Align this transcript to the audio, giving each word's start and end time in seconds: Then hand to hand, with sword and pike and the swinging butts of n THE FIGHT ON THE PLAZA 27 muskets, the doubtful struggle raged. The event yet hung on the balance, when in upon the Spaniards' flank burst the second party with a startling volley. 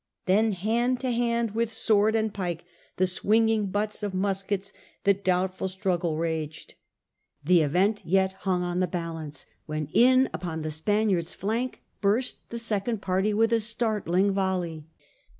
Then 0.25 0.53
hand 0.53 0.99
to 1.01 1.11
hand, 1.11 1.51
with 1.51 1.71
sword 1.71 2.15
and 2.15 2.33
pike 2.33 2.61
and 2.61 2.67
the 2.97 3.05
swinging 3.05 3.67
butts 3.67 4.01
of 4.01 4.13
n 4.15 4.17
THE 4.17 4.21
FIGHT 4.23 4.25
ON 4.25 4.33
THE 4.33 4.33
PLAZA 4.33 4.47
27 4.47 4.63
muskets, 4.63 4.79
the 5.03 5.13
doubtful 5.23 5.67
struggle 5.67 6.17
raged. 6.17 6.73
The 7.43 7.61
event 7.61 8.01
yet 8.03 8.33
hung 8.39 8.63
on 8.63 8.79
the 8.79 8.87
balance, 8.87 9.45
when 9.67 9.89
in 9.93 10.27
upon 10.33 10.61
the 10.61 10.71
Spaniards' 10.71 11.35
flank 11.35 11.83
burst 12.01 12.49
the 12.49 12.57
second 12.57 13.03
party 13.03 13.31
with 13.31 13.53
a 13.53 13.59
startling 13.59 14.31
volley. 14.31 14.87